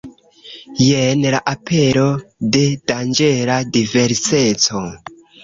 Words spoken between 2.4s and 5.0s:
de danĝera diverseco.